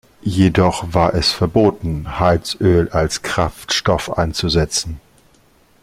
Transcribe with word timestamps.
Jedoch 0.23 0.95
war 0.95 1.13
es 1.13 1.31
verboten, 1.31 2.17
Heizöl 2.19 2.89
als 2.89 3.21
Kraftstoff 3.21 4.11
einzusetzen. 4.17 4.99